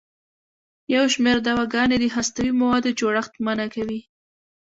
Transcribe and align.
یو 0.93 1.03
شمېر 1.13 1.37
دواګانې 1.47 1.97
د 1.99 2.05
هستوي 2.15 2.51
موادو 2.61 2.95
جوړښت 2.99 3.33
منع 3.45 3.67
کوي. 3.75 3.99